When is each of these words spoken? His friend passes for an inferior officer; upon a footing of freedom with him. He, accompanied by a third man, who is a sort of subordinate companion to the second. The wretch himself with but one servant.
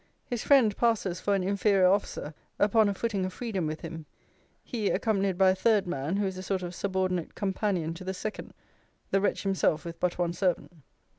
His 0.25 0.41
friend 0.43 0.75
passes 0.75 1.21
for 1.21 1.35
an 1.35 1.43
inferior 1.43 1.85
officer; 1.85 2.33
upon 2.57 2.89
a 2.89 2.93
footing 2.95 3.23
of 3.23 3.33
freedom 3.33 3.67
with 3.67 3.81
him. 3.81 4.07
He, 4.63 4.89
accompanied 4.89 5.37
by 5.37 5.51
a 5.51 5.55
third 5.55 5.85
man, 5.85 6.17
who 6.17 6.25
is 6.25 6.39
a 6.39 6.41
sort 6.41 6.63
of 6.63 6.73
subordinate 6.73 7.35
companion 7.35 7.93
to 7.93 8.03
the 8.03 8.15
second. 8.15 8.55
The 9.11 9.21
wretch 9.21 9.43
himself 9.43 9.85
with 9.85 9.99
but 9.99 10.17
one 10.17 10.33
servant. 10.33 10.71